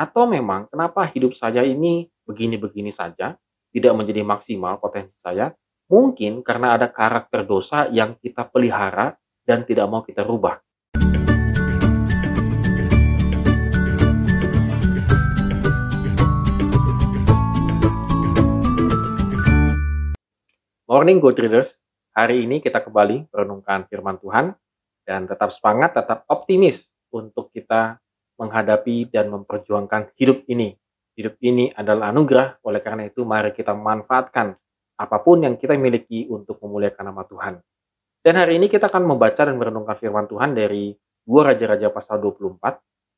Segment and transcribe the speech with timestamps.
[0.00, 3.36] Atau memang kenapa hidup saya ini begini-begini saja,
[3.68, 5.52] tidak menjadi maksimal potensi saya?
[5.92, 9.12] Mungkin karena ada karakter dosa yang kita pelihara
[9.44, 10.56] dan tidak mau kita rubah.
[20.88, 21.76] Morning Good Readers,
[22.16, 24.56] hari ini kita kembali merenungkan firman Tuhan
[25.04, 28.00] dan tetap semangat, tetap optimis untuk kita
[28.40, 30.72] menghadapi dan memperjuangkan hidup ini.
[31.12, 34.56] Hidup ini adalah anugerah, oleh karena itu mari kita memanfaatkan
[34.96, 37.60] apa pun yang kita miliki untuk memuliakan nama Tuhan.
[38.24, 40.96] Dan hari ini kita akan membaca dan merenungkan firman Tuhan dari
[41.28, 42.60] 2 Raja-Raja pasal 24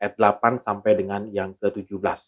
[0.00, 2.20] ayat 8 sampai dengan yang ke-17.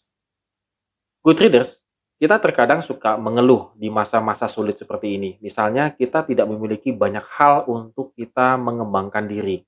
[1.21, 1.81] Good Readers,
[2.19, 5.31] kita terkadang suka mengeluh di masa-masa sulit seperti ini.
[5.39, 9.65] Misalnya, kita tidak memiliki banyak hal untuk kita mengembangkan diri.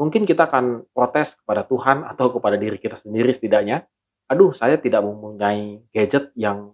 [0.00, 3.84] Mungkin kita akan protes kepada Tuhan atau kepada diri kita sendiri setidaknya.
[4.32, 6.72] Aduh, saya tidak mempunyai gadget yang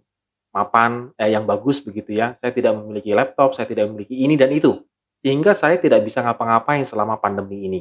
[0.55, 2.39] mapan, eh, yang bagus begitu ya.
[2.39, 4.79] Saya tidak memiliki laptop, saya tidak memiliki ini dan itu.
[5.19, 7.81] Sehingga saya tidak bisa ngapa-ngapain selama pandemi ini.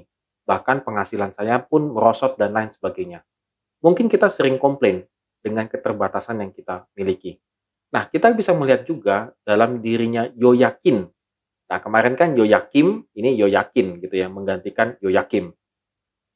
[0.49, 3.21] Bahkan penghasilan saya pun merosot dan lain sebagainya.
[3.85, 5.05] Mungkin kita sering komplain,
[5.47, 7.39] dengan keterbatasan yang kita miliki.
[7.93, 11.07] Nah, kita bisa melihat juga dalam dirinya Yoyakin.
[11.67, 15.51] Nah, kemarin kan Yoyakim, ini Yoyakin gitu ya, menggantikan Yoyakim.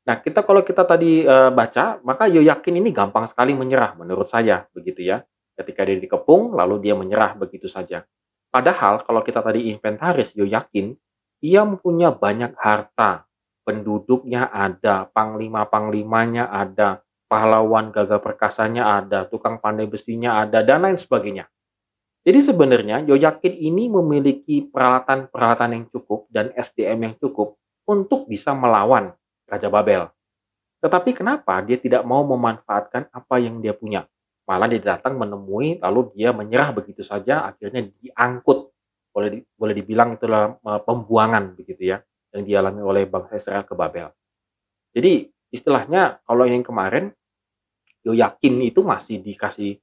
[0.04, 4.68] Nah, kita kalau kita tadi e, baca, maka Yoyakin ini gampang sekali menyerah menurut saya,
[4.76, 5.24] begitu ya.
[5.56, 8.04] Ketika dia dikepung, lalu dia menyerah begitu saja.
[8.52, 10.92] Padahal kalau kita tadi inventaris Yoyakin,
[11.40, 13.24] ia mempunyai banyak harta,
[13.64, 17.00] penduduknya ada, panglima-panglimanya ada,
[17.32, 21.48] pahlawan gagah perkasanya ada, tukang pandai besinya ada, dan lain sebagainya.
[22.22, 27.58] Jadi sebenarnya Yoyakin ini memiliki peralatan-peralatan yang cukup dan SDM yang cukup
[27.90, 29.10] untuk bisa melawan
[29.50, 30.06] Raja Babel.
[30.82, 34.06] Tetapi kenapa dia tidak mau memanfaatkan apa yang dia punya?
[34.46, 38.70] Malah dia datang menemui, lalu dia menyerah begitu saja, akhirnya diangkut.
[39.12, 41.98] Boleh, boleh dibilang itu adalah eh, pembuangan begitu ya,
[42.34, 44.10] yang dialami oleh bangsa Israel ke Babel.
[44.94, 47.14] Jadi istilahnya kalau yang kemarin
[48.02, 49.78] Yo yakin itu masih dikasih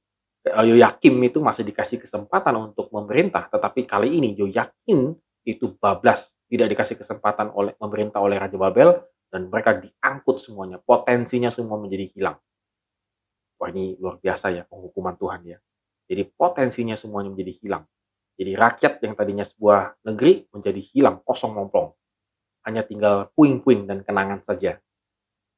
[0.49, 5.13] eh, Yo yakin itu masih dikasih kesempatan untuk memerintah, tetapi kali ini Yo yakin
[5.45, 8.99] itu bablas, tidak dikasih kesempatan oleh pemerintah oleh Raja Babel
[9.29, 12.37] dan mereka diangkut semuanya, potensinya semua menjadi hilang.
[13.59, 15.57] Wah ini luar biasa ya penghukuman Tuhan ya.
[16.09, 17.83] Jadi potensinya semuanya menjadi hilang.
[18.39, 21.91] Jadi rakyat yang tadinya sebuah negeri menjadi hilang, kosong mompong.
[22.65, 24.79] Hanya tinggal puing-puing dan kenangan saja.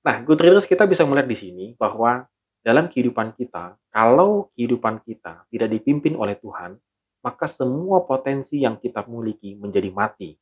[0.02, 2.26] Nah, good kita bisa melihat di sini bahwa
[2.62, 6.78] dalam kehidupan kita, kalau kehidupan kita tidak dipimpin oleh Tuhan,
[7.26, 10.38] maka semua potensi yang kita miliki menjadi mati.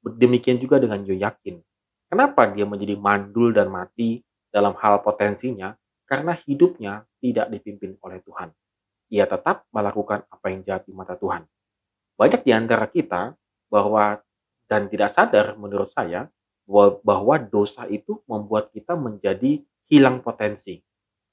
[0.00, 1.60] Demikian juga dengan Yoyakin.
[2.08, 5.76] Kenapa dia menjadi mandul dan mati dalam hal potensinya?
[6.08, 8.48] Karena hidupnya tidak dipimpin oleh Tuhan.
[9.12, 11.44] Ia tetap melakukan apa yang jahat di mata Tuhan.
[12.16, 13.36] Banyak di antara kita
[13.68, 14.20] bahwa
[14.68, 16.28] dan tidak sadar menurut saya
[17.04, 20.84] bahwa dosa itu membuat kita menjadi hilang potensi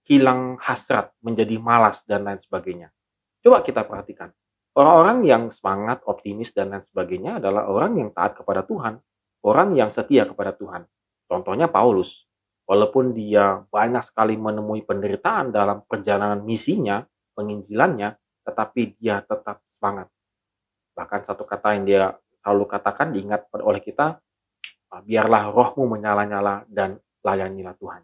[0.05, 2.93] hilang hasrat, menjadi malas, dan lain sebagainya.
[3.41, 4.29] Coba kita perhatikan.
[4.75, 9.01] Orang-orang yang semangat, optimis, dan lain sebagainya adalah orang yang taat kepada Tuhan.
[9.45, 10.85] Orang yang setia kepada Tuhan.
[11.25, 12.25] Contohnya Paulus.
[12.65, 17.05] Walaupun dia banyak sekali menemui penderitaan dalam perjalanan misinya,
[17.37, 20.09] penginjilannya, tetapi dia tetap semangat.
[20.97, 22.03] Bahkan satu kata yang dia
[22.41, 24.17] selalu katakan diingat oleh kita,
[25.05, 28.01] biarlah rohmu menyala-nyala dan layanilah Tuhan.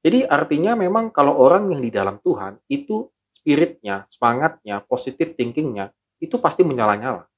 [0.00, 6.40] Jadi artinya memang kalau orang yang di dalam Tuhan itu spiritnya, semangatnya, positif thinkingnya itu
[6.40, 7.28] pasti menyala-nyala.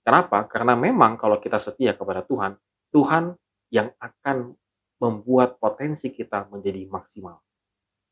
[0.00, 0.44] Kenapa?
[0.48, 2.56] Karena memang kalau kita setia kepada Tuhan,
[2.94, 3.36] Tuhan
[3.68, 4.54] yang akan
[5.02, 7.36] membuat potensi kita menjadi maksimal.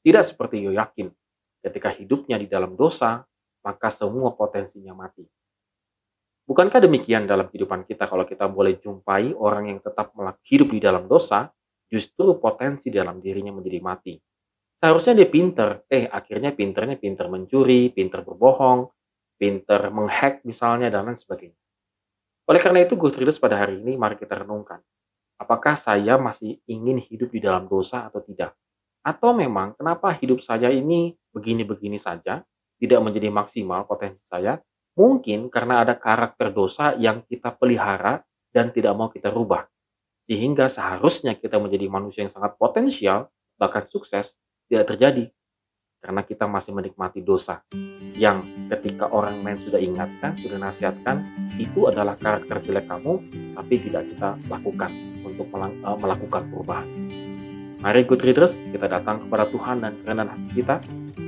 [0.04, 1.08] Tidak seperti Yoyakin,
[1.64, 3.24] ketika hidupnya di dalam dosa,
[3.64, 5.24] maka semua potensinya mati.
[6.44, 10.12] Bukankah demikian dalam kehidupan kita kalau kita boleh jumpai orang yang tetap
[10.44, 11.48] hidup di dalam dosa,
[11.88, 14.14] justru potensi dalam dirinya menjadi mati.
[14.80, 18.92] Seharusnya dia pinter, eh akhirnya pinternya pinter mencuri, pinter berbohong,
[19.40, 21.56] pinter menghack misalnya, dan lain sebagainya.
[22.44, 24.84] Oleh karena itu, Good Readers pada hari ini mari kita renungkan.
[25.40, 28.52] Apakah saya masih ingin hidup di dalam dosa atau tidak?
[29.00, 32.44] Atau memang kenapa hidup saya ini begini-begini saja,
[32.76, 34.60] tidak menjadi maksimal potensi saya?
[34.94, 38.22] Mungkin karena ada karakter dosa yang kita pelihara
[38.54, 39.66] dan tidak mau kita rubah.
[40.24, 43.28] Sehingga seharusnya kita menjadi manusia yang sangat potensial,
[43.60, 44.32] bahkan sukses,
[44.72, 45.28] tidak terjadi.
[46.00, 47.64] Karena kita masih menikmati dosa.
[48.16, 51.24] Yang ketika orang lain sudah ingatkan, sudah nasihatkan,
[51.60, 53.20] itu adalah karakter jelek kamu,
[53.56, 54.90] tapi tidak kita lakukan
[55.24, 56.88] untuk eh, melakukan perubahan.
[57.84, 60.76] Mari good readers, kita datang kepada Tuhan dan kerendahan hati kita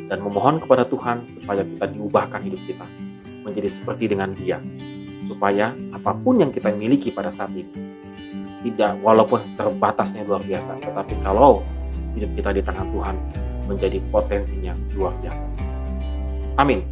[0.08, 2.86] dan memohon kepada Tuhan supaya kita diubahkan hidup kita
[3.44, 4.56] menjadi seperti dengan Dia.
[5.28, 7.96] Supaya apa pun yang kita miliki pada saat ini
[8.66, 11.62] tidak walaupun terbatasnya luar biasa, tetapi kalau
[12.18, 13.16] hidup kita di tangan Tuhan
[13.70, 15.42] menjadi potensinya luar biasa.
[16.58, 16.82] Amin.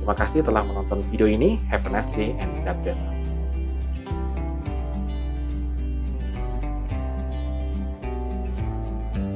[0.00, 1.56] Terima kasih telah menonton video ini.
[1.72, 3.19] Have a nice day and God bless.